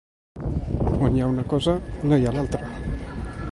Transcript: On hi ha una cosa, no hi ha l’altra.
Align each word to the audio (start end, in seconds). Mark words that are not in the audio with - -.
On 1.07 1.17
hi 1.19 1.23
ha 1.25 1.27
una 1.33 1.45
cosa, 1.53 1.77
no 2.11 2.19
hi 2.21 2.25
ha 2.31 2.35
l’altra. 2.39 2.73